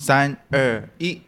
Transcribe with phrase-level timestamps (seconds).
[0.00, 1.20] 三二一，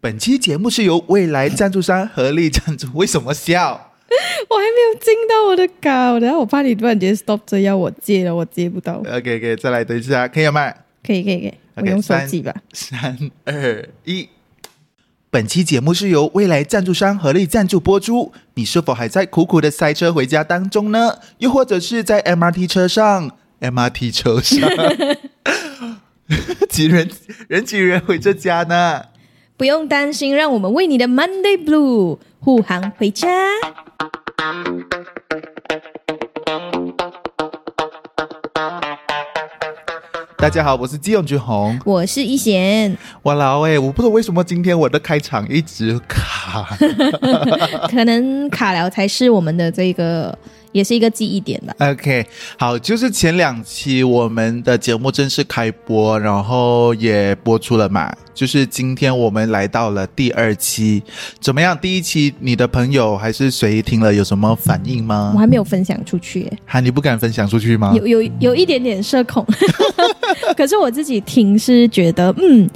[0.00, 2.86] 本期节目是由未来赞助商合力赞助。
[2.94, 3.90] 为什么笑？
[4.48, 9.02] 我还没有进到我的稿，然后我怕你突然间 stop 着要我接了，我接不到。
[9.10, 10.72] OK OK，再来等一下，可以吗？
[11.04, 12.54] 可以可以可以，我 OK，用手三机吧。
[12.72, 14.28] 三二一。
[15.28, 18.32] 本期节目是由未来赞助商合力赞助播出。
[18.54, 21.18] 你是否还在苦苦的塞车回家当中呢？
[21.38, 24.70] 又或者是在 MRT 车上，MRT 车上，
[26.68, 27.08] 挤人
[27.48, 29.02] 人挤人回这家呢？
[29.56, 33.28] 不用担心，让我们为你的 Monday Blue 护航回家。
[40.38, 41.78] 大家好，我是基永君红。
[41.84, 46.76] 我是一贤，哇啦喂，我不知道为什么今天我的开场一直卡。
[47.88, 50.36] 可能卡了才是我们的这个，
[50.72, 51.74] 也是一个记忆点的。
[51.78, 52.26] OK，
[52.58, 58.12] 好，就是前两期我们的节目正式开播，然后也播出了嘛。
[58.34, 61.02] 就是今天我们来到了第二期，
[61.38, 61.76] 怎么样？
[61.78, 65.40] 第一期你的朋友还是谁听了有什么反应吗我吗？
[65.40, 67.92] 还没有分享出去耶，哈，你不敢分享出去吗？
[67.94, 69.46] 有有有一点点社恐，
[70.56, 72.68] 可是我自己听是觉得，嗯，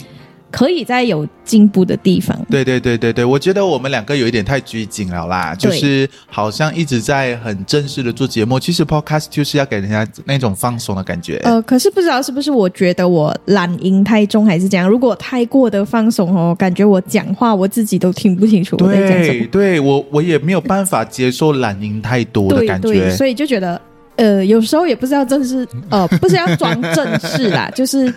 [0.57, 2.35] 可以在有进步的地方。
[2.51, 11.37] 对对对对对，我觉得我们两个有一点太拘谨了啦，就是好像一直在很正式的做节目，其实 Podcast 就是要给人家那种放松的感觉。
[11.45, 14.89] 呃，可是不知道是不是我觉得我懒音太重还是怎样？
[14.89, 19.47] 如果太过的放松哦，感觉我讲话我自己都听不清楚我在讲什么。
[19.53, 22.89] 对对，我我也没有办法接受懒音太多的对感觉。
[22.89, 23.79] 对，所以就觉得
[24.17, 28.13] 呃，有时候也不知道正式，呃，不是要装正式啦， 就是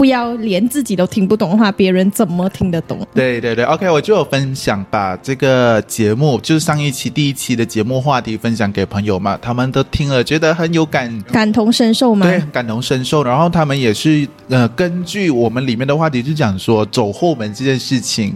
[0.00, 3.06] 不要连自己都听不懂的话，别人怎么听得懂？
[3.12, 11.22] 对对对，OK，我就有分享把这个节目，就是上一期第一期的节目话题分享给朋友嘛，他们都听了，觉得很有感。
[11.30, 12.26] 感同身受吗？
[12.26, 18.34] 对，感同身受，然后他们也是呃，根据我们里面的话题，就讲说走后门这件事情，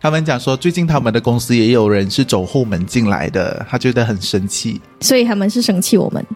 [0.00, 6.26] 他们讲说最近他们的公司也有人是走后门进来的，他觉得很生气，所以他们是生气我们。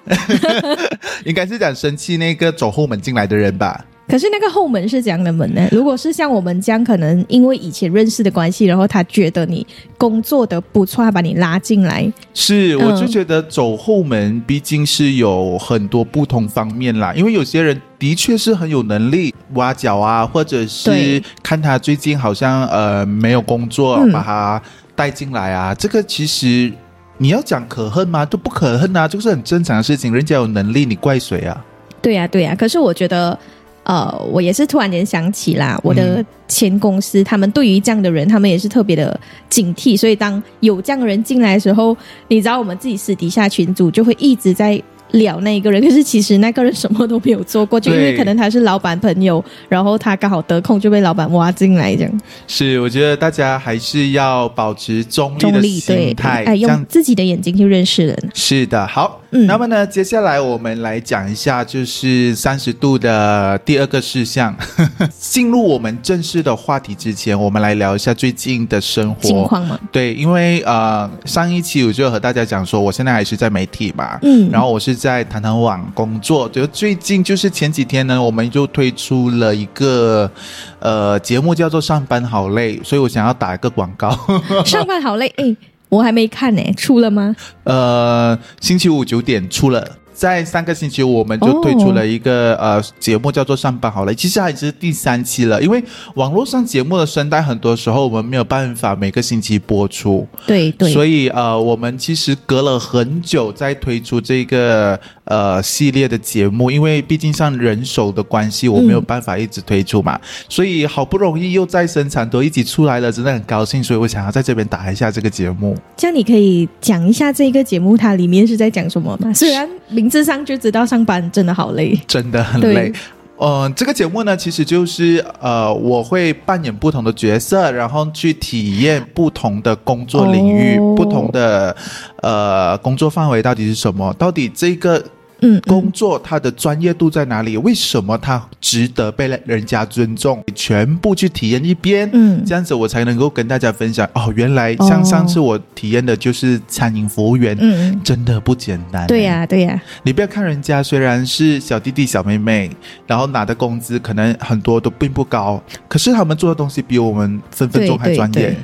[1.24, 3.82] 应该是讲生气那个走后门进来的人吧。
[4.08, 5.66] 可是那个后门是怎样的门呢？
[5.72, 9.66] 如果是像我们这样，可能因为以前认识的关系，然后他觉得你
[9.98, 24.62] 工作的不错，他把你拉进来，是，嗯我就觉得走后门毕竟是有很多不同方面啦，因为有些人的确是很有能力挖角啊，或者是看他最近好像呃没有工作，嗯把他
[24.94, 26.72] 带进来啊，这个其实
[27.18, 28.24] 你要讲可恨吗？
[28.24, 31.64] 都不可恨啊，这个是很正常的事情，人家有能力，你怪谁啊？
[32.02, 33.36] 对呀、对呀、可是我觉得，
[33.86, 39.96] 呃，我也是突然间想起啦，我的前公司、他们对于这样的人，他们也是特别的警惕。
[39.96, 41.96] 所以当有这样的人进来的时候，
[42.28, 44.82] 你知道我们自己私底下群组就会一直在。
[45.12, 52.20] 聊那一个人，可是其实那个人什么都没有做过，就因为可能他是老板朋友，然后他刚好得空就被老板挖进来这样。
[52.48, 58.30] 是，我觉得大家还是要保持中立中的心，态，用自己的眼睛去认识人。
[58.34, 64.54] 是的，好，嗯那么呢，接下来我们来讲一下，就是三十度的第二个事项。
[65.20, 69.20] 进入我们正式的话题之前，我们来聊一下最近的生活。
[69.20, 76.48] 情况嘛，对，因为呃，上一期我就和大家讲说，我现在还是在媒体嘛，嗯然后我是在谈谈网工作。
[76.48, 80.30] 就最近就是前几天呢，我们就推出了一个
[80.78, 84.16] 呃节目，叫做《上班好累》，所以我想要打一个广告。
[84.64, 85.56] 上班好累，哎，
[85.96, 87.34] 我还没看呢，出了吗？
[87.64, 89.96] 呃，星期五九点出了。
[90.16, 94.12] 在上个星期五，我们就推出了一个、呃节目，叫做《上班好了》。
[94.16, 95.84] 其实还是第三期了，因为
[96.14, 115.76] 网络上节目的声带，很多时候我们没有办法每个星期播出，对对，所以呃，我们其实隔了很久再推出这个呃系列的节目，因为毕竟像人手的关系，我没有办法一直推出嘛，所以好不容易又再生产都一起出来了，真的很高兴，所以我想要在这边打一下这个节目。
[115.96, 119.32] 这样你可以讲一下这个节目它里面是在讲什么吗？
[119.32, 122.92] 虽然名字上就知道上班真的好累，真的很对累。
[123.38, 131.76] 呃，这个节目呢，其实就是呃，我会扮演不同的角色，然后去体验不同的工作领域，哦不同的
[132.22, 134.10] 呃工作范围到底是什么？
[134.14, 135.04] 到底这个
[135.40, 137.56] 嗯，工作他的专业度在哪里？
[137.58, 140.42] 为什么他值得被人家尊重？
[140.54, 144.08] 全部去体验一遍，嗯这样子我才能够跟大家分享。
[144.14, 149.06] 哦，原来哦像上次我体验的就是餐饮服务员，嗯嗯，真的不简单。
[149.06, 152.70] 对呀、对呀、你不要看人家虽然是小弟弟小妹妹，
[153.06, 158.56] 然后拿的工资可能很多都并不高，可是他们做的东西比我们分分钟还专业。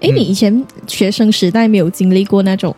[0.00, 2.74] 哎，嗯你以前学生时代没有经历过那种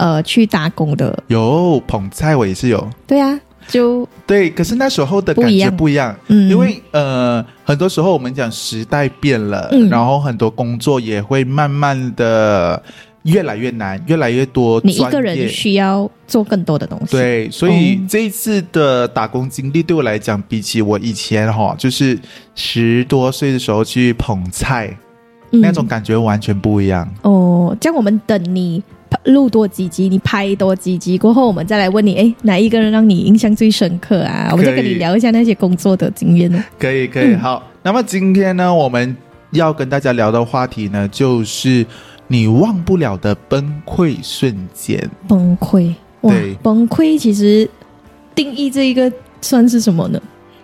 [0.00, 1.22] 呃去打工的？
[1.28, 3.38] 有捧菜我也是有，对啊，
[3.68, 12.82] 就对，可是那时候的感觉不一样一样，嗯因为呃，很多时候我们讲时代变了，嗯然后很多工作也会慢慢的
[13.24, 22.18] 越来越难，越来越多你一个人需要做更多的东西。，对，所以哦这一次的打工经历对我来讲，比起我以前哈，就是
[22.54, 24.88] 十多岁的时候去捧菜、
[25.52, 27.06] 嗯那种感觉完全不一样。
[27.22, 28.82] 哦，这样我们等你
[29.24, 34.48] 录多几集，你拍多几集过后，我们再来问你，哎，哪一个人让你印象最深刻啊？
[34.52, 36.62] 我们再跟你聊一下那些工作的经验呢。
[36.78, 37.62] 可以，可以，嗯好。
[37.82, 39.16] 那么今天呢，我们
[39.52, 41.84] 要跟大家聊的话题呢，就是
[42.28, 45.08] 你忘不了的崩溃瞬间。
[45.26, 47.68] 崩溃，哇对，崩溃其实
[48.34, 49.10] 定义这一个
[49.40, 50.20] 算是什么呢？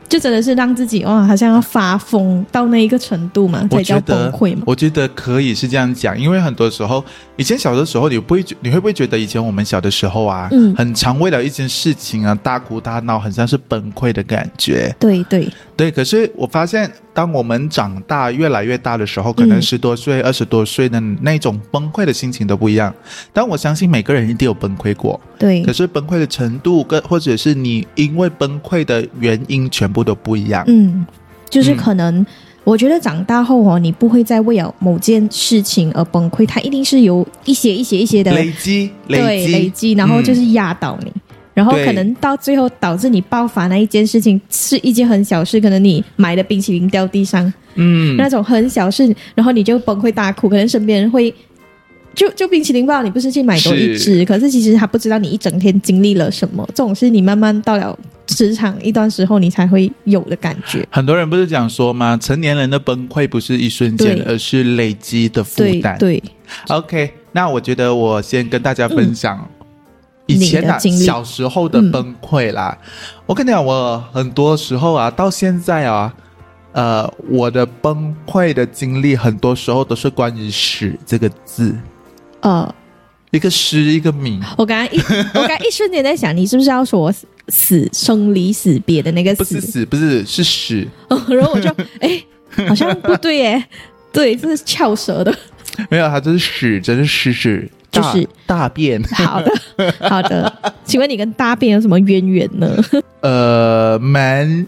[0.08, 4.62] 就真的是让自己哇，好像要发疯到那一个程度嘛，才叫崩溃嘛。
[4.66, 7.04] 我觉得可以是这样讲，因为很多时候，
[7.36, 14.94] 以前小的时候，你不会觉，你会不会觉得以前我们小的时候啊，嗯很常为了一件事情啊大哭大闹，很像是崩溃的感觉。
[14.98, 22.94] 对对，对，可是我发现，当我们长大越来越大的时候，可能嗯十多岁、二十多岁的那种崩溃的心情都不一样。
[23.32, 30.62] 但我相信每个人一定有崩溃过，对可，是崩溃的程度跟或者是你因为崩溃的原因全部都不一样。
[30.66, 31.06] 嗯，
[31.48, 32.26] 就是嗯可能。
[32.64, 41.12] 我觉得长大后哦，你不会再为了某件事情而崩溃，它一定是有一些一些一些的累积，对积，累积，然后就是压倒你，
[41.56, 51.34] 然后可能到最后导致你爆发那一件事情是一件很小事，可能你买的冰淇淋掉地上，嗯，那种很小事，然后你就崩溃大哭，可能身边人会。
[52.14, 56.66] 就就冰淇淋吧，你不是去买多一是支，可是其实他不知道你一整天经历了什么。
[56.68, 57.94] 这种是你慢慢到了
[58.26, 60.82] 职场一段时候，你才会有的感觉。
[60.90, 62.18] 很多人不是讲说吗？
[62.18, 65.98] 成年人的崩溃不是一瞬间，而是累积的负担。
[65.98, 66.22] 对对
[66.68, 69.46] ，OK，那我觉得我先跟大家分享
[70.26, 72.76] 以前啊你的经历小时候的崩溃啦。
[73.25, 76.12] 我跟你讲，我很多时候啊，到现在啊，
[76.73, 81.75] 呃，我的崩溃的经历，很多时候都是关于“屎”这个字，
[82.40, 82.75] 呃，
[83.31, 84.43] 一个诗，一个名。
[84.56, 84.99] 我刚刚一
[85.34, 89.61] 我刚刚一瞬间在想，你是不是要说我死死生离死别的那个死不是？
[89.61, 91.69] 死，不是是屎，哦，然后我就
[92.00, 92.23] 哎，
[92.69, 93.64] 好像不对耶，
[94.12, 95.32] 对，这是翘舌的。
[95.90, 99.02] 没有，它就是屎，真是屎屎，大就是大便。
[99.14, 99.52] 好的，
[100.00, 100.52] 好的，
[100.84, 102.76] 请问你跟大便有什么渊源呢？
[103.20, 104.66] 呃，蛮，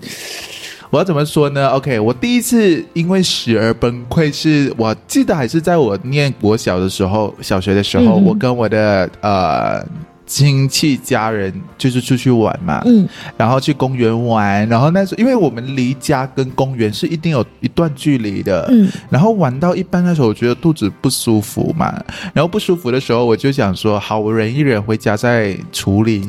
[0.91, 9.85] 我要怎么说呢？OK，我第一次因为屎而崩溃是，我记得还是在我念国小的时候，小学的时候，嗯我跟我的呃
[10.29, 21.91] 亲戚家人就是出去玩嘛，嗯，然后去公园玩，然后那时候因为我们离家跟公园是一定有一段距离的，嗯，然后玩到一半的时候，我觉得肚子不舒服嘛，
[22.35, 26.29] 然后不舒服的时候，我就想说，好，我忍一忍，回家再处理。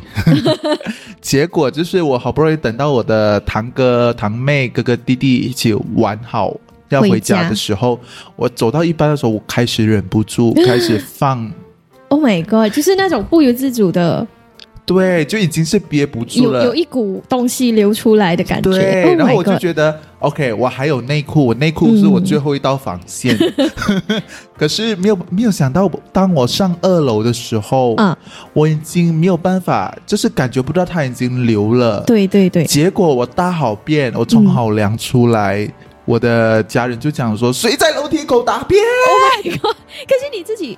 [1.20, 6.56] 结果就是我好不容易等到我的堂哥、堂妹、哥哥、弟弟一起玩好。
[6.88, 8.00] 要回家的时候，
[8.36, 11.52] 我走到一半的时候，我开始忍不住，开始放，
[12.10, 12.74] Oh my god！
[12.74, 14.26] 就是那种不由自主的，
[14.86, 16.64] 对，就已经是憋不住了。
[16.64, 18.72] 有有一股东西流出来的感觉。
[18.72, 23.38] 对 oh 然后我就觉得，OK，我还有内裤，我内裤是我最后一道防线。
[24.58, 28.18] 可是没有没有想到，当我上二楼的时候，啊，
[28.54, 35.72] 我已经没有办法，就是感觉不到它已经流了。，对对对，结果我大好便，我冲好凉出来。
[36.06, 39.76] 我的家人就讲说：“谁在楼梯口大便 Oh my god！
[40.08, 40.76] 可是你自己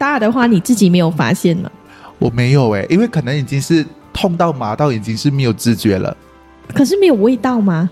[0.00, 1.70] 大的话，你自己没有发现吗？？”
[2.18, 6.16] 我没有诶，因为可能已经是痛到麻到已经是没有知觉了。
[6.72, 7.90] 可是没有味道吗？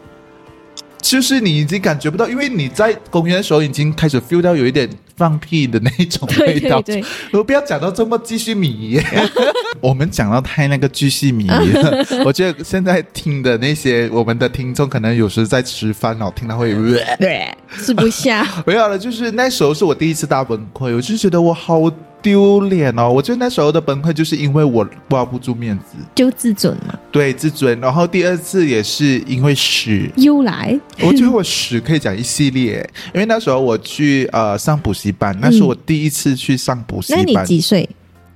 [1.03, 6.81] 就是你已经感觉不到，因为你在公园的时候已经开始 feel 到有一点放屁的那种 味道。
[6.81, 9.05] 对对对，我不要讲到这么继续迷耶，
[9.83, 12.07] 我们讲到太那个继续迷了。
[12.25, 16.73] 我觉得现在听的那些我们的听众，可能有时在吃饭哦，听到会。
[17.19, 17.49] 对，
[17.83, 18.47] 吃不下。
[18.65, 23.09] 没有了，就是那时候是我第一次大崩溃，我就觉得我好丢脸哦。
[23.11, 27.79] 我觉得那时候的崩溃就是因为我挂不住面子，就自尊嘛，对自尊。
[27.81, 37.45] 然后第二次也是因为屎，又来，我觉得我屎可以讲一系列，因为那时候我去呃上补习班，那是我第一次去上补习那你班。
[37.45, 37.89] 几岁？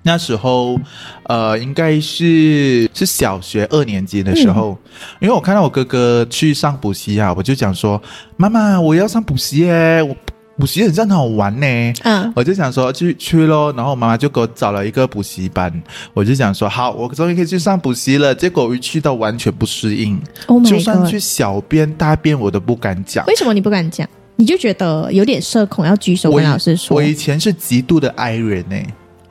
[0.04, 0.76] 那时候
[1.28, 4.76] 呃应该是是小学二年级的时候，
[5.20, 8.02] 因为我看到我哥哥去上补习啊，我就讲说
[8.36, 10.16] 妈妈我要上补习耶，我
[10.58, 11.66] 补习很像很好玩呢。
[12.02, 15.72] 嗯，我就想说去去咯，然后我妈妈就给我找了一个补习班，
[16.14, 18.34] 我就想说好，我终于可以去上补习了。
[18.34, 23.24] 结果我一去到完全不适应，Oh 就算去小便大便我都不敢讲。
[23.26, 24.08] 为什么你不敢讲？
[24.36, 27.02] 你就觉得有点社恐，要举手跟老师说我。
[27.02, 28.76] 以前是极度的 I 人呢、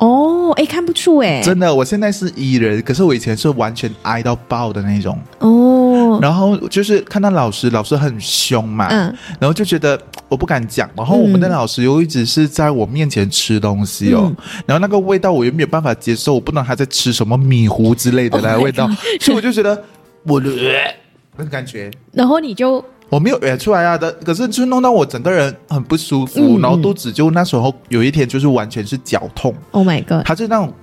[0.01, 5.15] 哦，哎，看不出哎，真的，我现在是 E 人，可是我以前是完全挨到爆的那种。
[5.37, 9.15] 哦，然后就是看到老师，老师很凶嘛，嗯。
[9.39, 14.35] 然后就觉得我不敢讲，然后我们的老师又一直是在我面前吃东西哦，嗯。
[14.65, 18.89] 然后那个味道我又没有办法接受，我不知道他在吃什么米糊之类的 Oh 那 my 味道
[19.21, 19.83] 所以我就觉得
[20.23, 20.95] 我的、呃、
[21.37, 21.91] 那感觉。
[22.11, 30.73] 然后你就我没有约出来啊的，可是就弄到我整个人很不舒服，嗯然后肚子就那时候有一天就是完全是绞痛，，Oh my God，他就那种，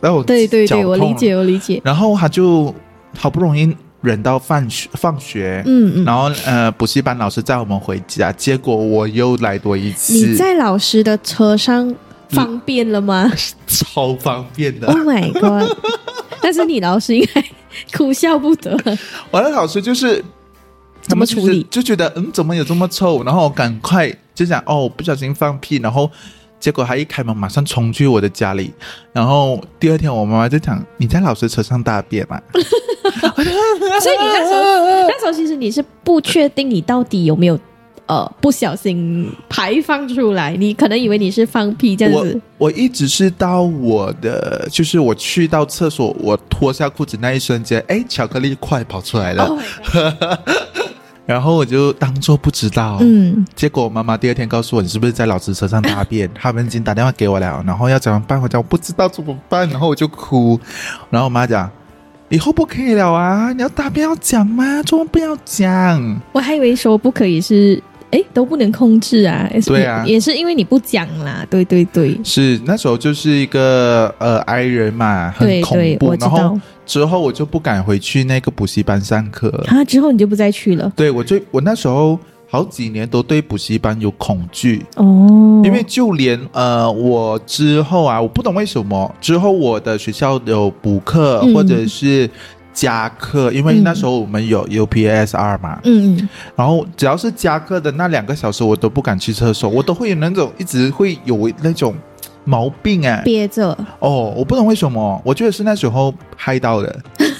[0.00, 2.74] 然后对对对，我理解，我理解，然后他就
[3.16, 6.04] 好不容易忍到放学放学，嗯嗯。
[6.04, 11.94] 然后呃补习班老师载我们回家，结果我又来多一次，你在老师的车上
[12.30, 13.30] 方便了吗
[13.68, 14.96] 超方便的？Oh。
[14.98, 15.76] my god！
[16.42, 17.44] 但是你老师应该
[17.96, 18.76] 哭笑不得。
[19.30, 20.22] 完了，老师就是
[21.08, 21.62] 怎么处理？
[21.70, 26.10] 就觉得嗯怎么有这么臭，然后我赶快就想哦不小心放屁，然后
[26.58, 28.72] 结果他一开门马上冲去我的家里，
[29.12, 34.62] 然后第二天我妈妈就讲你在老师车上大便嘛， 所以你那时候
[35.08, 37.58] 那时候其实你是不确定你到底有没有
[38.06, 42.40] 呃不小心排放出来，你可能以为你是放屁这样子。
[42.58, 49.60] 我一直是到我的，就是我去到厕所，我脱下裤子那一瞬间，哎，巧克力块跑出来了，Oh！
[51.26, 52.98] 然后我就当做不知道。
[53.00, 56.30] 嗯，结果我妈妈第二天告诉我，你是不是在老师车上大便？
[56.40, 58.40] 他们已经打电话给我了，然后要怎么办？
[58.40, 60.58] 我讲我不知道怎么办，然后我就哭。
[61.10, 61.68] 然后我妈讲，
[62.28, 64.82] 以后不可以了啊，你要大便要讲吗？
[64.84, 66.20] 怎么不要讲？
[66.32, 67.82] 我还以为说不可以是。
[68.12, 69.50] 哎，都不能控制啊！
[69.66, 76.14] 对啊也是因为你不讲啦，对对对，是那时候就是一个呃哀人嘛，很恐怖。
[76.14, 76.60] 然后道。
[76.86, 79.50] 之后我就不敢回去那个补习班上课。
[79.66, 80.90] 啊，之后你就不再去了？
[80.96, 91.52] 对我最我那时候好几年都对补习班有恐惧，哦，因为就连呃我之后啊，我不懂为什么之后我的学校有补课、嗯。
[91.52, 92.30] 或者是
[92.72, 101.94] 加课，因为那时候我们有 UPSR 嘛，嗯嗯，然后只要是加课的那两个小时，我都不敢去厕所，我都会有那种一直会有那种
[102.46, 103.20] 毛病啊。
[103.22, 106.98] 憋着，哦，我不懂为什么，我觉得是那时候嗨到的。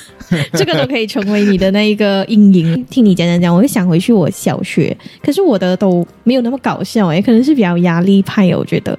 [0.52, 2.84] 这个都可以成为你的那一个阴影。
[2.90, 8.98] 听你讲讲讲，我会想回去我小学，可是我的都没有那么搞笑诶，可能是比较压力派哦，我觉得，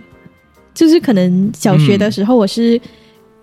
[0.74, 2.82] 就是可能小学的时候我是。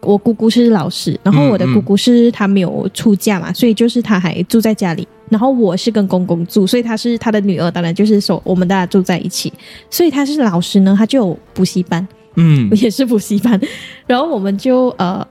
[0.06, 5.08] 我姑姑是老师，然后我的姑姑是她没有出嫁嘛，所以就是她还住在家里。
[5.30, 9.50] 然后我是跟公公住，所以她是她的女儿，当然就是说我们大家住在一起。
[9.88, 12.06] 所以她是老师呢，她就有补习班，
[12.36, 13.60] 嗯 也是补习班，
[14.06, 15.26] 然后我们就呃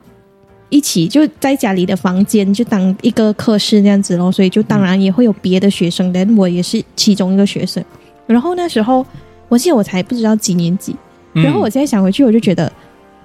[0.69, 7.83] 一起就在家里的房间就当一个课室这样子咯，所以就当然也会有别的学生，但我也是其中一个学生。
[8.25, 9.05] 然后那时候
[9.50, 10.95] 我记得我才不知道几年级，
[11.33, 12.72] 嗯然后我现在想回去，我就觉得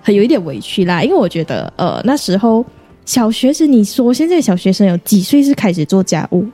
[0.03, 2.65] 很有一点委屈啦，因为我觉得呃那时候
[3.05, 6.45] 小学生，你说现在小学生有几岁是开始做家务？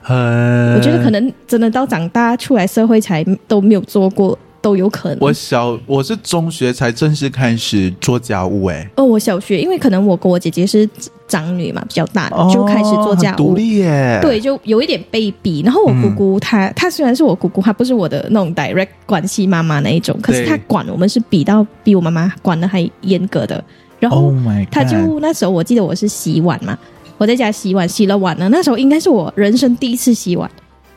[0.00, 5.18] 很，我觉得可能真的到长大出来社会才都没有做过，都有可能。
[5.20, 10.88] 我小我是中学才正式开始做家务，哎，哦，我小学，因为可能我跟我姐姐是
[11.28, 13.36] 长女嘛，比较大的，就开始做家务。
[13.36, 14.18] 独立耶。
[14.22, 15.62] 对，就有一点被逼。
[15.62, 23.62] 然后我姑姑她，她虽然是我姑姑，她不是我的那种 direct 关系妈妈那一种，可是她管我们是比到比我妈妈管的还严格的。
[23.98, 24.34] 然后，Oh
[24.70, 26.78] 她就那时候我记得我是洗碗嘛，
[27.18, 30.50] 我在家洗碗，洗了碗呢，那时候应该是我人生第一次洗碗，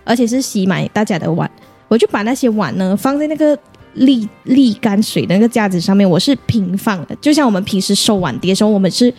[0.03, 1.49] 而且是洗满大家的碗，
[1.87, 3.57] 我就把那些碗呢放在那个
[3.95, 9.13] 沥沥干水的那个架子上面，我是平放的，就像我们平时收碗碟的时候，我们是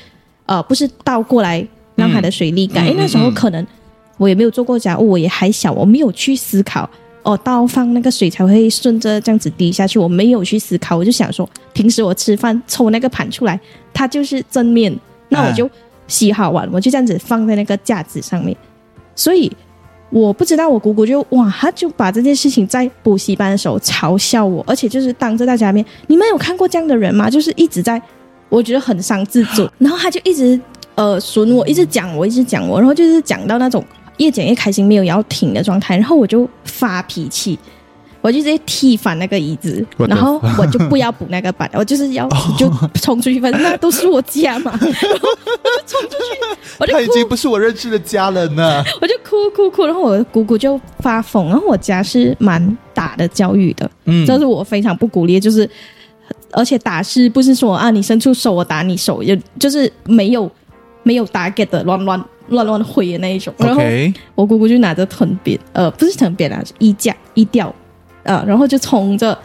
[0.47, 3.67] 呃不是倒过来让它的水沥干，嗯因为那时候可能
[4.19, 6.89] 我也没有做过家务，我也还小，我没有去思考。
[7.23, 13.59] 哦，倒放那个水才会顺着这样子滴下去，我没有去思考，我就想说，平时我吃饭抽那个盘出来，
[13.93, 14.97] 它就是正面，
[15.29, 15.69] 那我就
[16.07, 18.57] 洗好碗，我就这样子放在那个架子上面。
[19.17, 19.51] 所以
[20.11, 27.29] 我不知道，我姑姑就哇，她就把这件事情在补习班的时候嘲笑我，而且就是当着大家面，你们有看过这样的人吗？
[27.29, 28.01] 就是一直在，
[28.49, 30.59] 我觉得很伤自尊， 然后她就一直
[30.95, 33.85] 呃损我，一直讲我，一直讲我，然后就是讲到那种
[34.19, 37.59] 越讲越开心，没有要停的状态，然后我就发脾气。
[38.27, 42.29] 我就直接踢翻那个椅子，然后我就不要补那个板， 我就是要
[42.59, 46.41] 就冲出去，反正那都是我家嘛， 然后我就冲出去，
[46.81, 48.85] 我就哭他已经不是我认识的家人了。
[49.01, 54.27] 我就哭哭哭，然后我的姑姑就发疯，然后我家是蛮打的教育的，嗯。
[54.27, 55.71] 这是我非常不鼓励，就是
[56.51, 60.51] 而且打是不是说啊你伸出手我打你手，也就是没有
[61.05, 63.55] 没有打给的乱乱乱乱挥的那一种。
[63.59, 63.81] 然后
[64.35, 67.73] 我姑姑就拿着藤鞭，呃，不是藤鞭啊，是衣架衣吊，
[68.27, 69.37] 呃，然后就冲着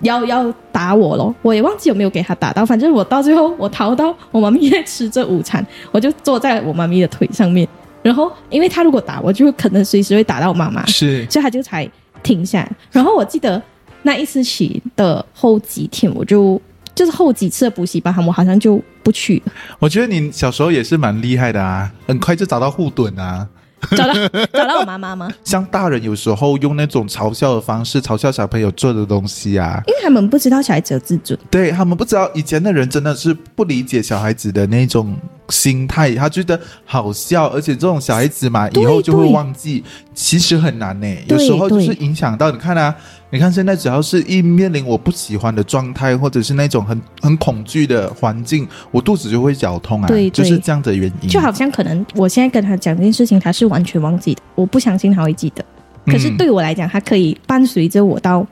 [0.00, 7.66] 要要打我咯，我也忘记有没有给他打到，反正我到最后我逃到我妈咪在吃着午餐，我就坐在我妈咪的腿上面，
[8.02, 11.88] 然后因为他如果打我，就可能随时会打到我妈妈，是所以他就才
[12.22, 12.70] 停下来。
[12.92, 13.60] 然后我记得
[14.02, 16.60] 那一次起的后几天，我就
[16.94, 19.42] 就是后几次的补习班，我好像就不去，
[19.80, 23.48] 我觉得你小时候也是蛮厉害的啊，很快就找到护盾啊。
[23.96, 24.14] 找到
[24.52, 25.30] 找到我妈妈吗？
[25.44, 31.38] 像大人有时候用那种嘲笑的方式嘲笑小朋友做的东西啊，因为他们不知道小孩子有自尊。
[31.50, 35.16] 对他们不知道，以前的人真的是不理解小孩子的那种
[35.48, 39.82] 心态，他觉得好笑，而且这种小孩子嘛，以后就会忘记，
[40.14, 41.06] 其实很难呢。
[41.28, 42.94] 有时候就是影响到你看啊，
[43.30, 51.28] 你看现在只要是一面临我不喜欢的状态，或者是那种很很恐惧的环境，我肚子就会绞痛啊，对对就是这样的原因。
[51.28, 55.64] 就好像可能我现在跟他讲这件事情，他是完全忘记的，我不相信他会记得。
[56.04, 58.46] 可是嗯对我来讲，他可以伴随着我到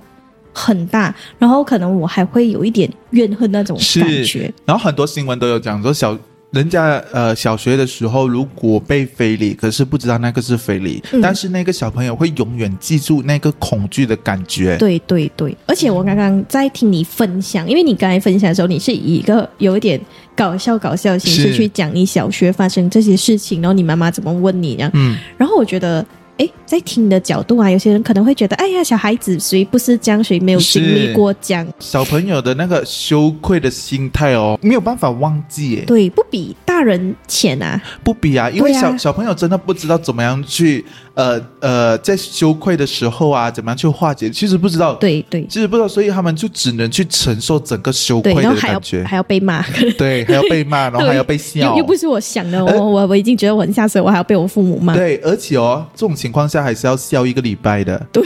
[0.54, 4.50] 很大，然后可能我还会有一点怨恨那种感觉。
[4.64, 6.18] 然后很多新闻都有讲说小。
[6.52, 14.76] 人家呃小学的时候，如果被非礼，可是不知道那个是非礼，嗯但是那个小朋友会永远记住那个恐惧的感觉。
[14.78, 20.00] 对对对，而且我刚刚在听你分享，因为你刚才分享的时候，你是以一个有一点
[20.34, 24.90] 搞笑搞笑的形式去讲你小学发生这些事情，然后你妈妈怎么问你这样。
[24.94, 26.04] 嗯，然后我觉得，
[26.38, 31.66] 哎，在听的角度啊，有些人可能会觉得，哎呀，小孩子谁不是这样，谁没有经历过这样？
[31.78, 37.80] 小朋友的那个羞愧的心态哦，没有办法忘记耶，对，不比大人浅啊。
[38.04, 40.84] 不比啊，因为小、小朋友真的不知道怎么样去
[41.16, 45.46] 呃呃，在羞愧的时候啊，怎么样去化解，其实不知道，，对对。
[45.46, 49.64] 其实不知道，所以他们就只能去承受整个羞，愧的感觉，还要被骂，
[49.96, 51.72] 对，还要被骂， 然后还要被笑。
[51.72, 54.94] 又，又不是我想的，我我我已经觉得我很下水，我还要被我父母骂。
[54.94, 58.22] 对，而且哦，这种情况下还是要笑一个礼拜的，对，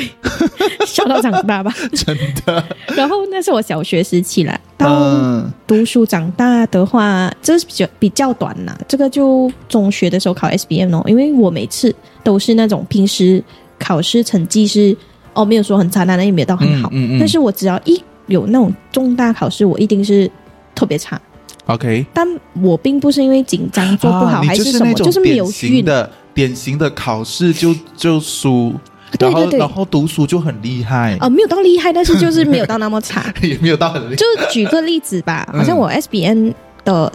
[0.85, 1.73] 笑到长大吧。
[1.95, 2.65] 真的，
[2.97, 8.77] 然后那是我小学时期啦，到嗯，读书长大的话，这是比较比较短啦。
[8.89, 13.43] 这个就中学的时候考 SBM 哦，因为我每次都是那种平时
[13.79, 14.97] 考试成绩是
[15.33, 17.19] 哦没有说很差，但也没有到很好，嗯嗯嗯。
[17.19, 20.30] 但是我只要一有那种重大考试，我一定是
[20.75, 21.21] 特别差。
[21.67, 22.26] OK，但
[22.63, 25.85] 我并不是因为紧张做不好、还什么，就是没有典型运。
[25.85, 28.73] 的典型的考试就就输，
[29.19, 29.59] 对对对。
[29.59, 33.33] 然后读书就很厉害，哦，没有到厉害，但是就是没有到那么差。
[33.43, 35.59] 也没有到很厉害，就举个例子吧，嗯。
[35.61, 36.52] 好像我 SBN
[36.85, 37.13] 的，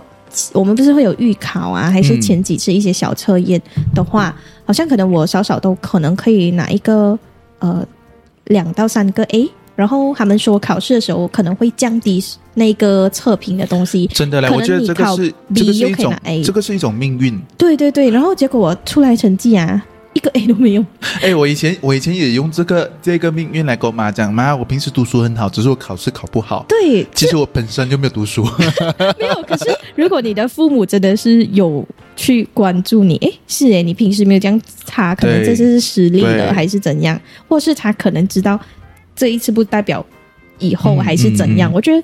[0.54, 2.22] 我们不是会有预考啊，还是嗯。
[2.22, 3.62] 前几次一些小测验
[3.94, 4.34] 的话，
[4.66, 7.18] 好像可能我少少都可能可以拿一个
[7.60, 7.86] 呃
[8.46, 12.24] 两到三个 A，然后他们说考试的时候可能会降低
[12.56, 17.40] 那个测评的东西，真的嘞，我觉得这个是这个是一种 A 这个是一种命运。
[17.58, 20.86] 对对对，然后结果我出来成绩啊，一个 A 都没有，
[21.22, 26.66] 哎，我以前我以前也用这个这个命运来跟我妈讲，妈，我平时读书很好，只是我考试考不好。
[26.70, 28.44] 对，其实我本身就没有读书，
[29.20, 29.44] 没有。
[29.44, 38.60] 可是如果你的父母真的是有去关注你，哎，是哎，你平时没有这样擦，可能这次是实力对了还是怎样，或是他可能知道
[39.16, 40.06] 这一次不代表
[40.60, 41.70] 以后嗯还是怎样。
[41.70, 42.04] 嗯嗯我觉得，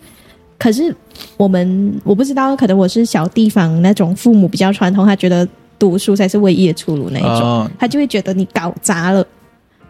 [0.58, 0.93] 可是
[1.38, 5.47] 我们我不知道，可能我是小地方那种父母比较传统，他觉得
[5.80, 7.41] 读书才是唯一的出路那一种。
[7.41, 9.26] 哦他就会觉得你搞砸了。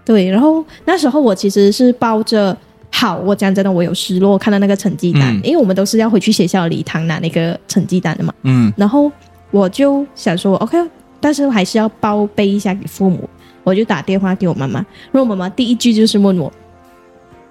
[0.05, 2.55] 对，然后那时候我其实是抱着
[2.89, 8.34] 好，我讲真的，我有失落，看到那个成绩单，嗯因为我们都是要回去学校礼堂拿那个成绩单的嘛。
[8.43, 9.12] 嗯，然后
[9.52, 10.78] 我就想说，OK，
[11.20, 13.30] 但是还是要报备一下给父母，
[13.64, 14.80] 我就打电话给我妈妈，
[15.12, 16.52] 然后我妈妈第一句就是问我，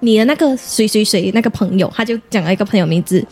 [0.01, 3.25] 你的那个谁谁谁那个朋友，他就讲了一个朋友名字，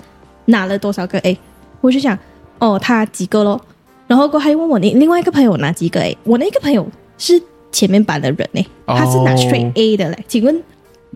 [0.44, 1.36] 拿了多少个 A，
[1.80, 2.16] 我就想，
[2.58, 3.60] 哦，他几个咯，
[4.06, 10.62] 然后过后他又问我你另外一个朋友拿几个 A，我那个朋友是前面班的人呢，他是拿哦 straight A 的嘞，请问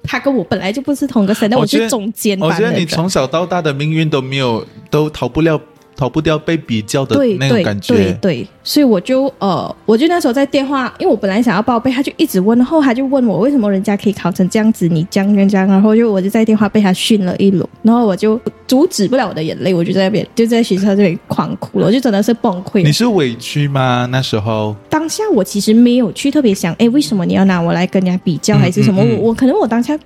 [0.03, 2.73] 他跟我本来就不是同个省的，我是中间我觉得。
[2.73, 5.61] 你从小到大的命运都没有都逃不了
[6.03, 7.95] 逃不掉被比较的那种感觉。
[7.95, 22.91] 对对，所以我就呃，我就那时候在电话，因为我本来想要报备，他就一直问，然后他就问我为什么人家可以考成这样子，你这样这样然后就我就在电话被他训了一轮，然后我就阻止不了我的眼泪，我就在那边就在学校这边狂哭了，我就真的是崩溃你。
[22.91, 24.09] 是委屈吗？
[24.11, 29.05] 那时候当下我其实没有去特别想，哎，为什么你要拿我来跟人家比较，嗯还是什么？
[29.05, 29.97] 嗯嗯我我可能我当下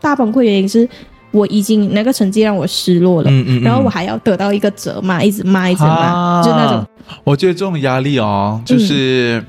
[0.00, 0.88] 大崩溃的原因是
[1.32, 3.62] 我已经那个成绩让我失落了，嗯嗯嗯。
[3.62, 6.42] 然后我还要得到一个责骂，一直骂，一直骂，啊。
[6.42, 6.86] 就那种。
[7.24, 9.44] 我觉得这种压力哦，就是、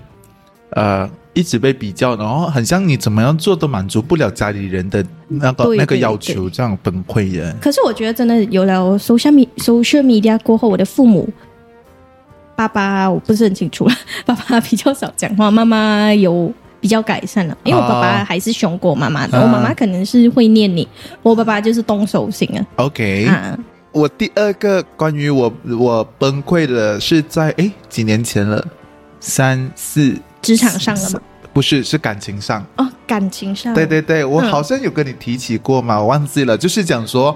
[0.72, 7.56] 呃，一直被比较，然后很像你怎么样做都满足不了家里人的那个那个要求，这样崩溃的。
[7.62, 11.30] 可是我觉得真的有了 social media social media 过后，我的父母，
[12.56, 13.94] 爸爸我不是很清楚了，
[14.26, 16.52] 爸爸比较少讲话，妈妈有
[16.84, 19.42] 比较改善了，因为我爸爸还是凶过我妈妈的，啊。
[19.42, 20.86] 我妈妈可能是会念你，
[21.22, 22.66] 我爸爸就是动手型啊。
[22.76, 23.58] OK，、啊，
[23.94, 28.62] 我第二个关于我我崩溃的是在诶几年前了，
[29.22, 31.22] 三四职场上了吗？
[31.54, 32.62] 不是是感情上。
[32.76, 34.52] 哦，感情上，对对对，我嗯。
[34.52, 37.34] 好像有跟你提起过嘛，我忘记了，就是讲说，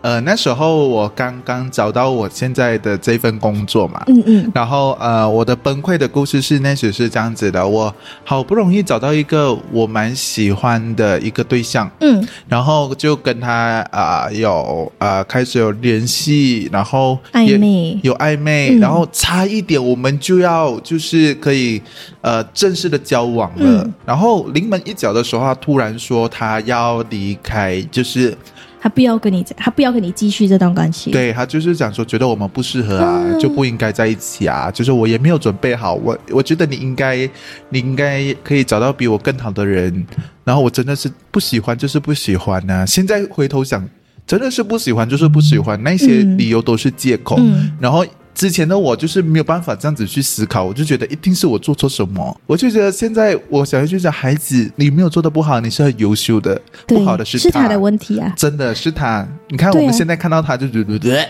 [0.00, 4.52] 呃，那时候我刚刚找到我现在的这份工作嘛，嗯嗯。
[4.54, 7.92] 然后呃，我的崩溃的故事是那时是这样子的，我
[8.24, 18.80] 好不容易找到一个我蛮喜欢的一个对象，嗯，然后就跟他啊、有呃开始有联系，然后也暧昧，有暧昧，嗯。
[18.80, 21.82] 然后差一点我们就要就是可以
[22.20, 23.82] 呃正式的交往了。
[23.84, 23.94] 嗯。
[24.06, 28.36] 然后临门一脚的时候，他突然说他要离开，就是
[28.80, 34.70] 他不要跟你，他不要跟你继续这段关系。，对他就是讲说觉得我们不适合啊，嗯就不应该在一起啊。
[34.70, 37.28] 就是我也没有准备好，我我觉得你应该
[37.70, 40.06] 你应该可以找到比我更好的人。
[40.44, 43.86] 然后我真的是不喜欢，就是不喜欢呐、现在回头想，
[44.26, 47.36] 真的是不喜欢，就是不喜欢，那些嗯理由都是借口。
[47.38, 48.04] 嗯然后
[48.38, 52.40] 之前的我就是没有办法这样子去思考，我就觉得一定是我做错什么。
[52.46, 58.32] 我就觉得现在我想就讲，孩子，你没有做的不好，你是很优秀的，不好的他是他的问题啊。
[58.36, 59.26] 真的是他。
[59.48, 61.28] 你看我们现在看到他就觉得，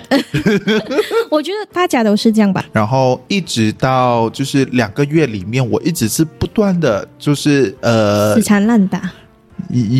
[1.30, 2.62] 我觉得大家都是这样吧。
[2.74, 9.10] 然后一直到就是两个月里面，我一直是不断的就是呃死缠烂打，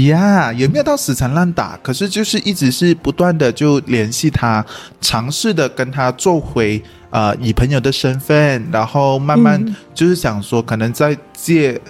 [0.08, 4.62] 呀，也没有到死缠烂打，可是就是一直是不断的就联系他，
[5.00, 9.74] 尝试的跟他做回呃以朋友的身份，然后慢慢嗯。
[9.94, 11.80] 就是想说，可能在借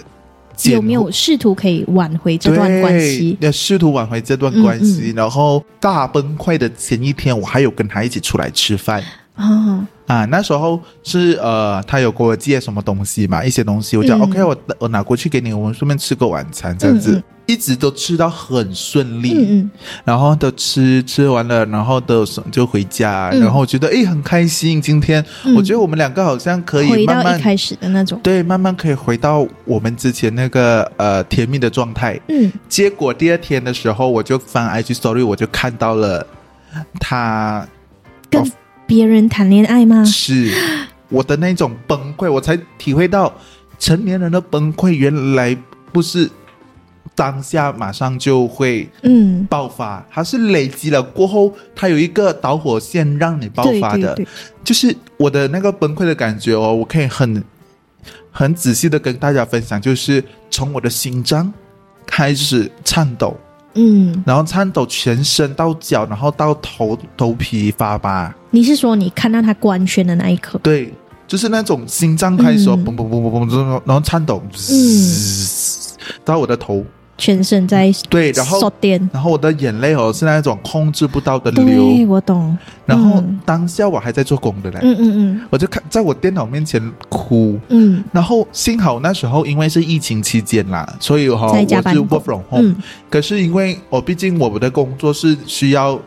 [0.64, 3.36] 有没有试图可以挽回这段关系？
[3.40, 9.02] 对要试图挽回这段关系，然后大崩溃的前一天，我还有跟他一起出来吃饭。
[9.36, 14.22] 啊，啊，那时候是呃，他有给我借什么东西嘛，一些东西，我讲、嗯。
[14.22, 19.70] OK，我我拿过去给你，我们顺便吃个晚餐，这样子，一直都吃到很顺利，嗯嗯，
[20.04, 28.20] 然后都吃吃完了，然后都就回家，嗯然后我觉得哎很开心，今天、嗯我觉得我们两个好像可以慢慢一开始的那种。
[28.22, 32.20] 对，慢慢可以回到我们之前那个呃甜蜜的状态。
[32.28, 36.26] 嗯，结果第二天的时候，我就翻 IG Story，我就看到了
[37.00, 37.66] 他
[38.28, 38.52] 跟
[38.86, 40.04] 别人谈恋爱吗？
[40.04, 40.52] 是
[41.08, 43.32] 我的那种崩溃，我才体会到
[43.78, 45.56] 成年人的崩溃原来
[45.90, 46.28] 不是
[47.18, 54.14] 当下马上就会嗯，爆发，它是累积了过后，它有一个导火线让你爆发的。
[54.14, 54.28] 对对对。
[54.62, 57.42] 就是我的那个崩溃的感觉哦，我可以很
[58.30, 61.52] 很仔细的跟大家分享，就是从我的心脏
[62.06, 63.36] 开始颤抖，
[63.74, 68.32] 嗯，然后颤抖全身到脚，然后到头头皮发麻。
[68.52, 70.56] 你是说你看到他官宣的那一刻？
[70.62, 70.94] 对，
[71.26, 72.84] 就是那种心脏开始哦嗯。
[72.86, 76.84] 嘣嘣嘣嘣嘣，然后颤抖，嘶到我的头，
[77.18, 78.72] 全身在对，然后。
[79.12, 82.56] 然后我的眼泪哦是那种控制不到的对，流，我懂。
[82.86, 83.40] 然后嗯。
[83.44, 85.40] 当下我还在做工的嘞，嗯嗯嗯。
[85.50, 87.58] 我就看在我电脑面前哭。
[87.68, 88.02] 嗯。
[88.12, 92.76] 然后幸好那时候因为是疫情期间啦，所以哈、在我是家办公 work from home、嗯。
[93.10, 95.98] 可是因为我毕竟我们的工作是需要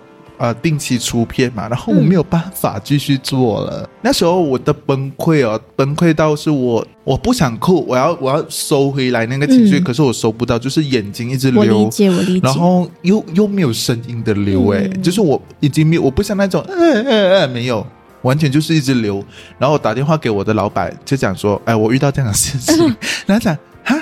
[0.41, 3.87] 呃定期出片嘛，然后我嗯没有办法继续做了。
[4.01, 11.89] 那时候我的崩溃哦，崩溃到是我我不想哭，我要我要收回来那个情绪，嗯可是我收不到，就是眼睛一直嗯，我理流。
[11.89, 12.41] 解，我理解。
[12.43, 17.85] 然后又又没有声音的流，哎、嗯就是我已经没有，我不像那种，呃呃呃，没有，
[18.23, 19.23] 完全就是一直流。
[19.59, 22.95] 然后我打电话给我的老板，就讲说，哎，我遇到这样的事情，
[23.27, 24.01] 然后讲，哈，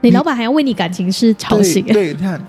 [0.00, 1.84] 你老板还要为你感情事吵对醒。
[1.86, 2.40] 对，你看，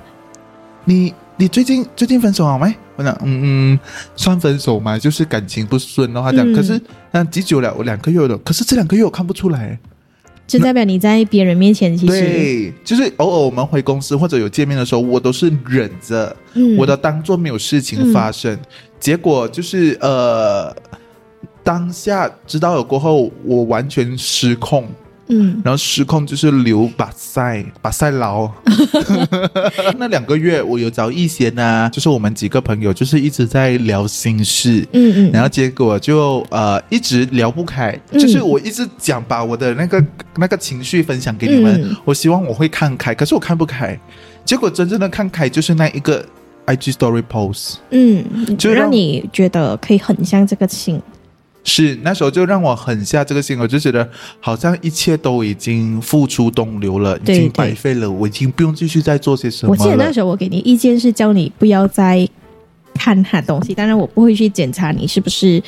[0.85, 2.75] 你你最近最近分手好没？
[2.97, 3.79] 我讲，嗯嗯，
[4.15, 6.81] 算分手嘛，就是感情不顺的话讲，嗯可是
[7.11, 7.73] 那几久了？
[7.77, 9.79] 我两个月了，可是这两个月我看不出来。
[10.47, 18.57] 就代表你在别人面前其实，对，就是偶尔我们回公司或者有见面的时候，我都是忍着，嗯我都当做没有事情发生。
[18.97, 20.73] 结果就是呃，
[21.63, 24.87] 当下知道了过后，我完全失控，
[25.29, 28.49] 嗯然后失控就是留把塞把塞牢。
[29.97, 34.87] 那两个月我有找一些呢，就是我们几个朋友就是一直在聊心事。
[34.93, 40.03] 嗯嗯，然后结果就呃一直聊不开，嗯就是我一直讲把我的那个
[40.37, 43.97] 那个情绪分享给你们，嗯我希望我会看开，可是我看不开。
[44.45, 46.25] 结果真正的看开就是那一个
[46.67, 51.01] IG Story post，嗯，就让让你觉得可以很像这个情，
[51.69, 59.71] 是那时候就让我狠下这个心，我就觉得好像一切都已经付出东流了，已对经白对费了，我已经不用继续再做些什么。
[59.73, 62.27] 我记得那时候我给你意见是叫你不要再
[62.93, 65.61] 看他东西，当然我不会去检查你是不是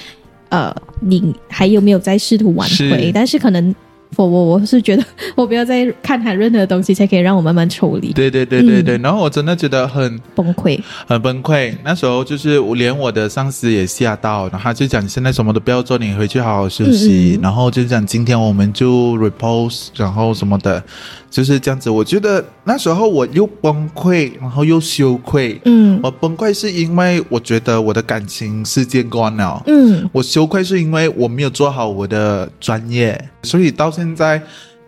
[0.47, 3.75] 呃，你还有没有在试图挽回，是但是可能
[4.15, 5.03] 我我我是觉得
[5.35, 8.11] 我不要再看他任何东西，才可以让我慢慢抽离。
[8.11, 11.73] 对对对对对，然后我真的觉得很崩溃，很崩溃。
[11.83, 17.39] 那时候就是我连我的上司也吓到，然后他就讲现在什么都不要做，你回去好好休息。
[17.41, 20.83] 然后就讲今天我们就 repose，然后什么的，
[21.29, 21.89] 就是这样子。
[21.89, 25.59] 我觉得那时候我又崩溃，然后又羞愧。
[25.65, 29.61] 嗯，我崩溃是因为我觉得我的感情世界观了。
[29.67, 34.41] 嗯，我羞愧是因为我没有做好我的专业，所以到现在。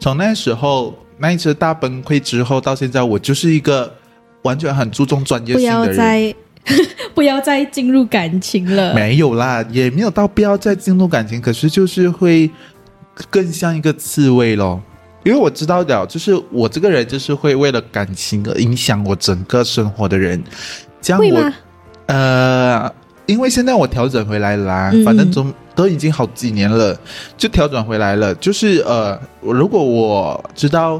[0.03, 3.93] 从那时候那一次大崩溃之后到现在，我就是一个
[4.41, 5.79] 完全很注重专业性的人。
[5.85, 6.35] 不要再
[7.13, 8.95] 不要再进入感情了。
[8.95, 12.49] 没有啦，也没有到不要再进入感情，可是就是会
[13.29, 14.81] 更像一个刺猬咯。
[15.23, 20.43] 因为我知道的，就是我这个人就是会为了感情而影响我整个生活的人。
[21.01, 21.51] 这样我
[22.07, 22.91] 呃。
[23.27, 26.99] 因为现在我调整回来了，反正总都已经好几年了，
[27.37, 28.35] 就调整回来了。
[28.35, 30.99] 就是呃，如果我知道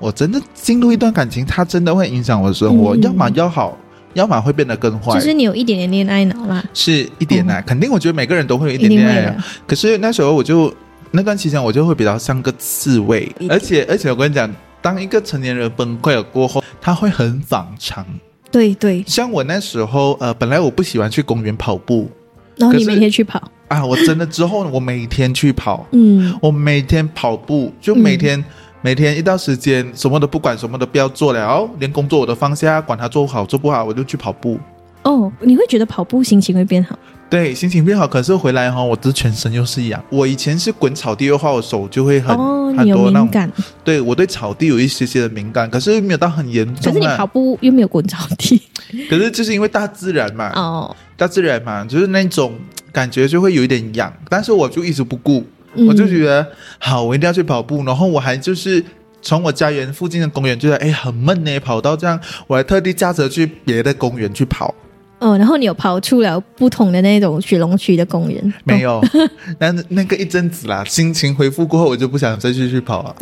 [0.00, 3.78] 我真的进入一段感情，它真的会影响我的生活，要么要好，
[4.14, 5.14] 要么会变得更坏。
[5.14, 7.92] 就是你有一点点恋爱脑啦，是一点啊，肯定。
[7.92, 9.34] 我觉得每个人都会有一点恋爱脑。
[9.64, 10.74] 可是那时候我就
[11.14, 18.04] 那段期间，我就会比较像个刺猬，而且而且我跟你讲，当一个成年人崩溃了过后，他会很反常。
[18.50, 22.10] 对对，像我那时候，呃，本来我不喜欢去公园跑步，
[22.56, 23.84] 然后你每天去跑啊？
[23.84, 28.42] 我真的之后我每天去跑， 嗯，我每天跑步，就每天
[28.80, 34.58] 每天一到时间什么都不管，什么都不要做了，连工作我都放下，管他做好做不好，我就去跑步。
[35.02, 36.98] 哦，你会觉得跑步心情会变好？
[37.28, 40.04] 对，心情变好，可是回来哈，我的全身又是痒。
[40.10, 42.36] 我以前是滚草地的话，我手就会很
[42.76, 43.52] 很多那种。
[43.82, 46.84] 对，我对草地有一些些的敏感，可是没有到很严重。
[46.84, 48.60] 可是你跑步又没有滚草地。
[49.08, 52.52] 可是就是因为大自然嘛，哦，大自然嘛，就是那种
[52.92, 55.42] 感觉就会有一点痒，但是我就一直不顾，
[55.88, 56.46] 我就觉得
[56.78, 57.82] 好，我一定要去跑步。
[57.84, 58.84] 然后我还就是
[59.22, 64.74] 从我家园附近的公园，觉得哎很闷呢，跑到这样，我还特地驾车去别的公园去跑。
[65.22, 68.54] 哦，然后你有跑出了不同的那种雪龙区的公园？
[68.64, 69.00] 没有，
[69.60, 73.14] 那那个一阵子啦，心情恢复过后，我就不想再继续跑了。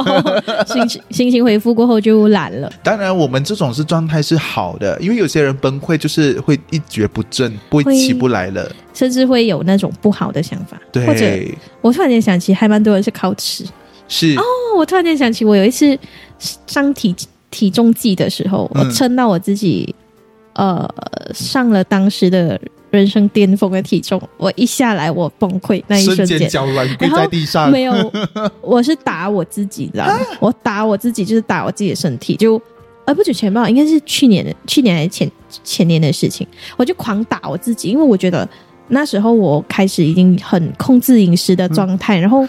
[0.66, 2.72] 心情心情恢复过后就懒了。
[2.82, 10.80] 当然，我们这种是状态是好的，因为有些人崩溃就是会一蹶不振，不会起不来了，甚至会有那种不好的想法。
[10.90, 11.26] 对，或者
[11.82, 13.62] 我突然间想起，还蛮多人是靠吃。
[14.08, 14.42] 是哦，
[14.78, 15.98] 我突然间想起，我有一次
[16.66, 17.14] 上体
[17.50, 19.94] 体重计的时候，我称到我自己。
[20.54, 20.88] 呃，
[21.34, 28.12] 上了当时的人生巅峰的体重，我一下来我崩溃那一瞬间，脚软跪在地上，没有，
[28.60, 30.16] 我是打我自己，知道吗？
[30.38, 32.60] 我打我自己就是打我自己的身体，就
[33.04, 35.28] 呃不久前吧，应该是去年的，去年还是前
[35.64, 38.48] 前年的事情，我就狂打我自己，因为我觉得
[38.86, 42.46] 那时候我开始已经很控制饮食的状态，然后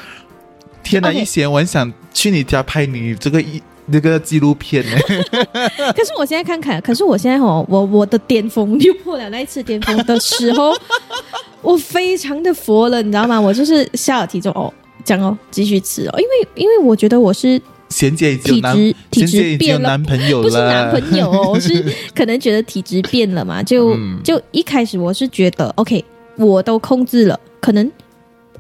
[0.83, 3.59] 天哪，一贤我很想去你家拍你这个一。
[3.87, 4.97] 那个纪录片呢？
[5.95, 10.73] 可是我现在看看，可是我现在哦，我我的巅峰又破了那一次巅峰的时候，
[11.61, 13.39] 我非常的佛了，你知道吗？
[13.39, 23.61] 我就是下了体重哦，讲哦，继续吃哦，因为因为我觉得我是贤姐体质体质变了，男朋友不是男朋友哦， 是可能觉得体质变了嘛？
[23.61, 26.03] 就就一开始我是觉得 OK，
[26.37, 27.91] 我都控制了，可能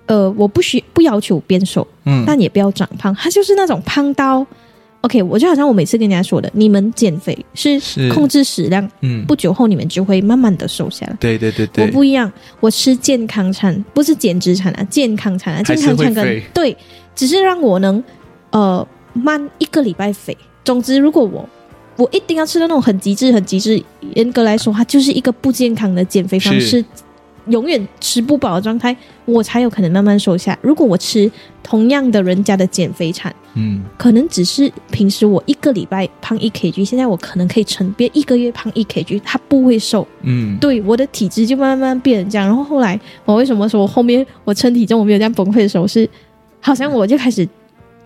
[0.05, 4.45] 呃，我不需不要求变瘦，嗯，但也不要长胖，他就是那种胖到。
[5.05, 7.79] OK，我就好像我每次跟人家说的，你们减肥是
[8.11, 11.15] 控制食量，嗯，不久后你们就会慢慢的瘦下来。
[11.19, 16.75] 对对对对，我不一样，我吃健康餐，不是减脂餐啊，健康餐啊，健康餐跟对，
[17.15, 18.03] 只是让我能
[18.49, 20.35] 呃慢一个礼拜肥。
[20.63, 21.47] 总之，如果我
[21.97, 23.79] 我一定要吃到那种很极致、很极致，
[24.15, 26.83] 严格来说，它就是一个不健康的减肥方式。
[27.47, 30.57] 永远吃不饱的状态，我才有可能慢慢瘦下。
[30.61, 31.31] 如果我吃
[31.61, 40.07] 同样的人家的减肥餐，嗯，可能只是平时我一个礼拜胖一 kg，现在我可能可以成变一个月胖一 kg，它不会瘦。
[40.21, 42.47] 嗯，对，我的体质就慢慢变成这样。
[42.47, 46.09] 然后后来我为什么说我后面我称体重我没有这样崩溃的时候，是
[46.59, 47.47] 好像我就开始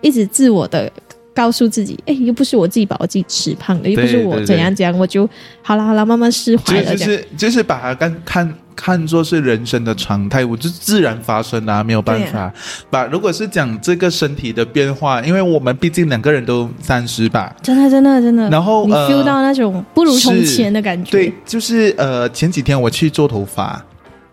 [0.01, 0.91] 一直自我的。
[1.31, 5.29] 告诉自己，哎，又不是我自己把我自己吃胖的，又不是我怎样怎样，我就
[5.61, 6.93] 好了好了，慢慢释怀了。
[6.93, 12.49] 就是就是把它看看看作是人生的常态，我就自然发生啊，没有办法。
[12.89, 18.49] 把如果是讲这个身体的变化，因为我们毕竟两个人都三十吧，真的真的真的。
[18.49, 21.11] 然后你 feel 到那种不如从前的感觉。
[21.11, 23.83] 对，就是呃，前几天我去做头发。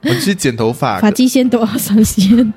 [0.09, 2.53] 我去剪头发，发际线多少上线？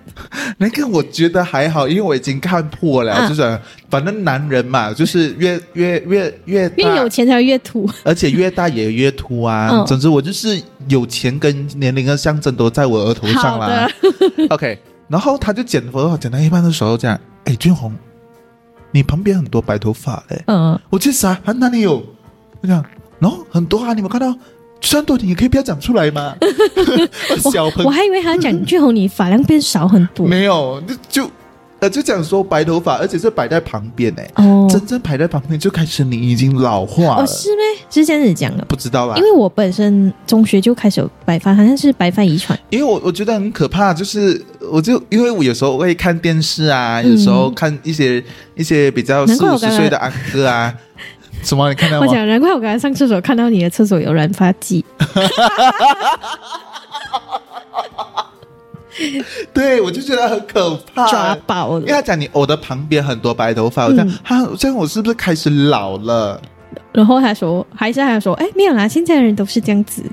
[0.57, 3.59] 那个我觉得还好，因为我已经看破了，就是
[3.89, 9.83] 反正男人嘛，就是越越越越越有钱才越秃，而且越大也越秃啊。
[9.85, 13.89] 总之，我就是有钱跟年龄的象征都在我额头上啦。
[14.49, 17.93] OK，然后他就剪头发，剪到一半的时候讲：“哎，俊宏，
[18.91, 21.39] 你旁边很多白头发嘞。”嗯，我去啥？
[21.43, 22.05] 他，哪里有？
[22.61, 22.83] 我讲，
[23.19, 24.35] 然后很多啊，你们看到，
[24.81, 26.35] 就算多点也可以不要讲出来吗？
[27.51, 30.25] 小朋我还以为他讲俊宏你发量变少很多。
[30.25, 31.31] 没有，就就
[31.79, 34.21] 呃就讲说白头发，而且是摆在旁边呢。
[34.35, 37.63] 哦真正摆在旁边就开始你已经老化了，哦，是咩？
[37.89, 38.63] 是这样子讲的。
[38.65, 39.23] 不知道啦因。
[39.23, 42.57] 为我本身中学就开始有白发，好像是白发遗传。
[42.69, 48.23] 因为我我觉得很可怕，就是我就因为我有时候会看电视啊，有时候看一些
[48.55, 50.73] 一些比较四五十岁的阿哥啊，
[51.43, 52.05] 什么你看到吗？
[52.07, 54.85] 我讲，难怪我刚才上厕所看到你的厕所有染发剂。
[59.53, 61.79] 对，我就觉得很可怕，抓爆了。
[61.81, 66.41] 因为他讲你我的旁边很多白头发，我讲嗯哈，这样我是不是开始老了？
[66.91, 70.03] 然后他说，还是他说，哎，没有啦，现在的人都是这样子。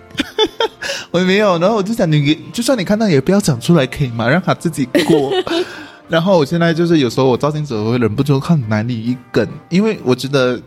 [1.11, 4.29] 我没有，然后我就讲你，就算你看到也不要讲出来，可以吗？
[4.29, 5.33] 让他自己过。
[6.09, 10.61] 然后我现在就是有时候我照镜子我会忍不住看哪里一梗，因为我觉得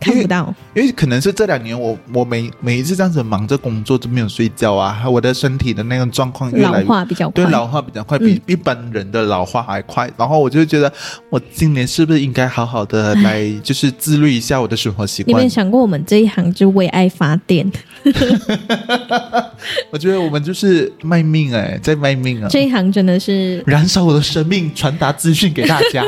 [0.00, 7.44] 看不到，因为可能是这两年我我每每一次这样子忙着工作都没有睡觉啊，我的身体的那个状况越老来越化比较快。
[7.44, 10.10] 对老化比较快，比一般人的老化还快。
[10.16, 10.92] 然后我就觉得，
[11.30, 15.48] 我今年是不是应该好好的来，就是自律一下我的生活习惯你有？
[15.48, 17.70] 想过，我们这一行就为爱发电？
[19.90, 22.48] 我觉得我们就是卖命哎、在卖命啊！
[22.50, 26.04] 这一行真的是燃烧我的生命，传达资讯给大家。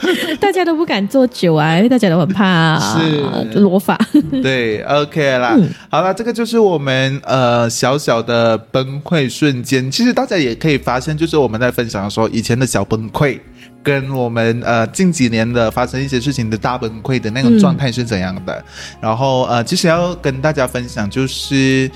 [0.40, 3.98] 大家都不敢做久啊，因为大家都很怕是裸法。
[4.42, 9.90] 对，OK 啦，嗯好了，这个就是我们呃小小的崩溃瞬间。
[9.90, 13.38] 其实大家也可以发现，就是我们在分享说以前的小崩溃，
[13.82, 18.64] 跟我们呃近几年的发生一些事情的大崩溃的那种状态是怎样的。
[19.00, 21.90] 然后呃，其实要跟大家分享就是。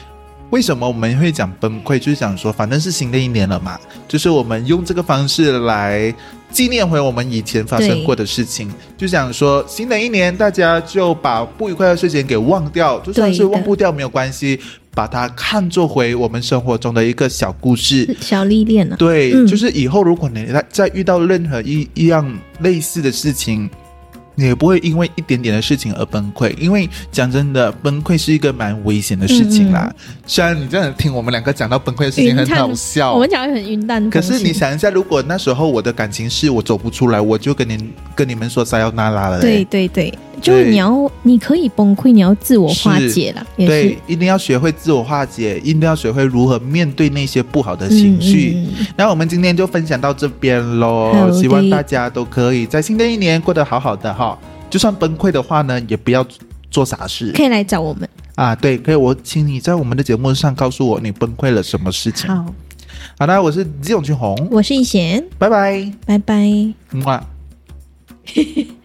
[0.51, 1.99] 为什么我们会讲崩溃？
[1.99, 6.15] 就是想说，反正是新的一年了嘛，就是我们用这个方式来
[6.51, 8.73] 纪念回我们以前发生过的事情。
[8.97, 14.59] 就想说，新的一年大家就把不愉快的事情给忘掉，就算是忘不掉没有关系，
[14.95, 18.17] 把它看作回我们生活中的一个小故事。
[18.21, 23.69] 小历练啊，对，嗯就是以后如果你再再遇到任何一一样类似的事情，
[24.37, 26.57] 你也不会因为一点点的事情而崩溃。
[26.59, 29.92] 因为讲真的，崩溃是一个蛮危险的事情啦。
[30.27, 34.20] 虽然你这样听我们两个讲到崩溃的事情很好笑，我们讲的很云淡可。
[34.20, 39.64] 是你想一下，如果那时候我的感情是我走不出来，我就跟你跟你们说撒要那拉了嘞。
[39.64, 48.53] 对对对，就是你要，你可以崩溃，你要自我化解啦，也对，一定要学会自我化解，一定要学会如何面对那些不好的情绪。
[48.55, 54.38] 嗯嗯嗯那我们今天就分享到这边喽希望大家都可以在新的一年过得好好的哈。
[54.68, 56.27] 就算崩溃的话呢，也不要
[56.70, 58.09] 做傻事可以来找我们。
[58.35, 58.55] 啊。
[58.55, 62.29] 对，可以，我请你在我们的节目上告诉我你崩溃了什么事情。
[62.29, 62.44] 好，
[63.18, 66.75] 好的，我是季永俊红，我是一贤，拜拜，拜拜。
[66.90, 67.27] 么。